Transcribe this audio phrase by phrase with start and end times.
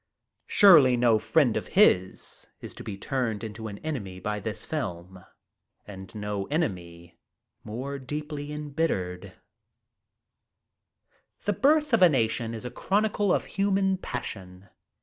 [0.47, 5.23] Surely no friend of his is to be turned into an enemy by this film,
[5.85, 7.19] and no enemy
[7.63, 9.33] more deeply embittered,
[11.45, 14.69] "The Birth of a Nation" is a chronicle of human passion.